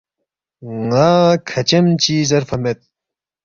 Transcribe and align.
نہ 0.89 1.05
کھچیم 1.49 1.85
چی 2.01 2.15
زیرفا 2.29 2.57
مید 2.63 2.79